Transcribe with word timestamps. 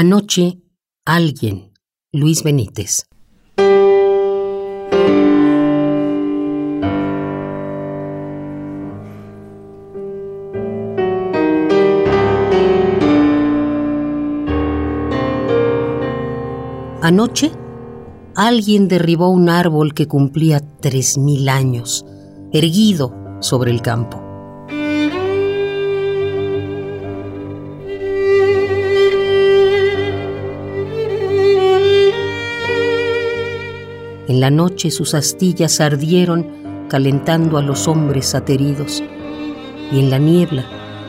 Anoche, 0.00 0.62
alguien, 1.04 1.72
Luis 2.12 2.44
Benítez. 2.44 3.08
Anoche, 17.02 17.50
alguien 18.36 18.86
derribó 18.86 19.30
un 19.30 19.48
árbol 19.48 19.94
que 19.94 20.06
cumplía 20.06 20.60
tres 20.60 21.18
mil 21.18 21.48
años, 21.48 22.06
erguido 22.52 23.12
sobre 23.40 23.72
el 23.72 23.82
campo. 23.82 24.27
En 34.38 34.42
la 34.42 34.50
noche 34.52 34.92
sus 34.92 35.14
astillas 35.14 35.80
ardieron 35.80 36.86
calentando 36.88 37.58
a 37.58 37.62
los 37.62 37.88
hombres 37.88 38.36
ateridos, 38.36 39.02
y 39.90 39.98
en 39.98 40.10
la 40.10 40.18
niebla 40.18 40.64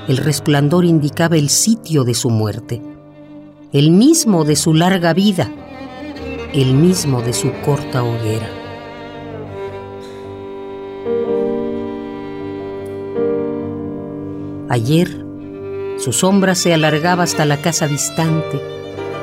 el 0.08 0.18
resplandor 0.18 0.84
indicaba 0.84 1.38
el 1.38 1.50
sitio 1.50 2.06
de 2.06 2.16
su 2.16 2.32
muerte, 2.32 2.82
el 3.72 3.92
mismo 3.92 4.46
de 4.46 4.56
su 4.56 4.74
larga 4.74 5.14
vida, 5.14 5.48
el 6.56 6.74
mismo 6.74 7.22
de 7.22 7.34
su 7.34 7.52
corta 7.64 8.02
hoguera. 8.02 8.50
Ayer 14.70 15.24
su 16.00 16.14
sombra 16.14 16.56
se 16.56 16.74
alargaba 16.74 17.26
hasta 17.26 17.46
la 17.46 17.58
casa 17.58 17.88
distante, 17.88 18.60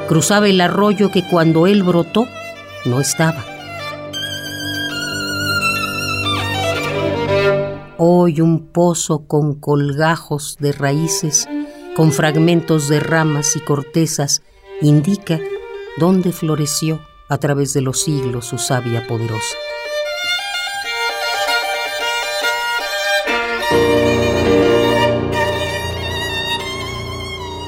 cruzaba 0.06 0.46
el 0.46 0.60
arroyo 0.60 1.10
que 1.10 1.26
cuando 1.28 1.66
él 1.66 1.82
brotó 1.82 2.28
no 2.84 3.00
estaba 3.00 3.55
Hoy 7.98 8.42
un 8.42 8.66
pozo 8.66 9.26
con 9.26 9.54
colgajos 9.54 10.58
de 10.60 10.72
raíces, 10.72 11.48
con 11.96 12.12
fragmentos 12.12 12.90
de 12.90 13.00
ramas 13.00 13.56
y 13.56 13.60
cortezas, 13.60 14.42
indica 14.82 15.40
dónde 15.96 16.32
floreció 16.32 17.00
a 17.30 17.38
través 17.38 17.72
de 17.72 17.80
los 17.80 18.02
siglos 18.02 18.44
su 18.44 18.58
savia 18.58 19.06
poderosa. 19.06 19.56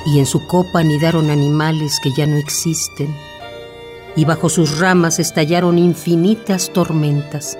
Y 0.05 0.19
en 0.19 0.27
su 0.27 0.47
copa 0.47 0.81
anidaron 0.81 1.31
animales 1.31 2.01
que 2.03 2.13
ya 2.13 2.27
no 2.27 2.37
existen, 2.37 3.17
y 4.15 4.27
bajo 4.27 4.51
sus 4.51 4.79
ramas 4.79 5.21
estallaron 5.21 5.79
infinitas 5.79 6.71
tormentas 6.71 7.57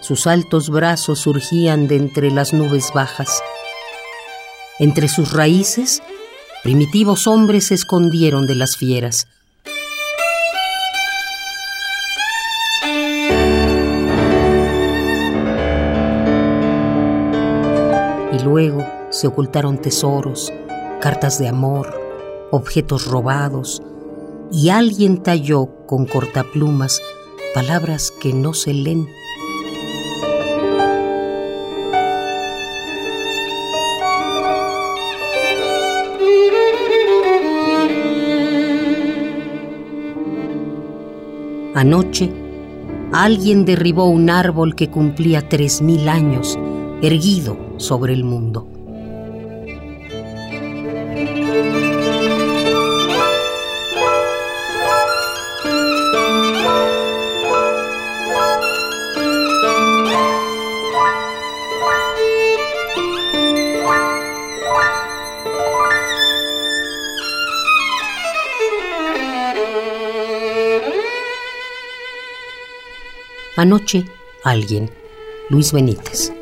sus 0.00 0.26
altos 0.26 0.70
brazos 0.70 1.20
surgían 1.20 1.88
de 1.88 1.96
entre 1.96 2.30
las 2.30 2.52
nubes 2.52 2.92
bajas. 2.94 3.42
Entre 4.78 5.08
sus 5.08 5.32
raíces, 5.32 6.02
primitivos 6.62 7.26
hombres 7.26 7.66
se 7.66 7.74
escondieron 7.74 8.46
de 8.46 8.54
las 8.54 8.76
fieras. 8.76 9.26
Y 18.32 18.38
luego 18.44 18.86
se 19.10 19.26
ocultaron 19.26 19.78
tesoros, 19.78 20.52
cartas 21.00 21.38
de 21.38 21.48
amor, 21.48 22.00
objetos 22.50 23.06
robados, 23.06 23.82
y 24.52 24.70
alguien 24.70 25.22
talló 25.22 25.66
con 25.86 26.06
cortaplumas 26.06 27.02
palabras 27.52 28.12
que 28.20 28.32
no 28.32 28.54
se 28.54 28.72
leen 28.72 29.08
Anoche, 41.74 42.30
alguien 43.12 43.64
derribó 43.64 44.06
un 44.06 44.30
árbol 44.30 44.74
que 44.74 44.88
cumplía 44.88 45.48
tres 45.48 45.82
mil 45.82 46.08
años, 46.08 46.58
erguido 47.02 47.58
sobre 47.76 48.14
el 48.14 48.24
mundo. 48.24 48.77
Anoche, 73.58 74.04
alguien, 74.44 74.88
Luis 75.50 75.72
Benítez. 75.72 76.32